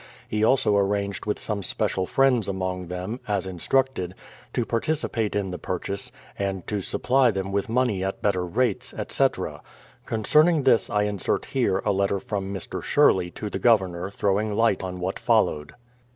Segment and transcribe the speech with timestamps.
[0.27, 4.15] He also ar ranged w^ith some special friends among them, as instructed,
[4.51, 9.61] to participate in the purchase, and to supply them vv^ith money at better rates, etc.
[10.07, 12.81] Concerning this I insert here a letter from Mr.
[12.81, 15.73] Sherley to the Governor throwing light on what followed.